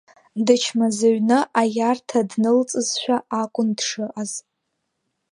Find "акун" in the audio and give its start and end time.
3.41-3.69